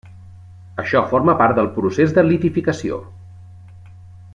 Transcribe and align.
Això 0.83 1.01
forma 1.11 1.35
part 1.43 1.55
del 1.59 1.69
procés 1.77 2.17
de 2.19 2.25
litificació. 2.31 3.01